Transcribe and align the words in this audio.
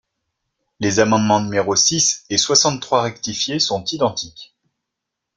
Les 0.79 0.99
amendements 0.99 1.39
numéros 1.41 1.75
six 1.75 2.23
et 2.31 2.39
soixante-trois 2.39 3.03
rectifié 3.03 3.59
sont 3.59 3.83
identiques. 3.83 4.55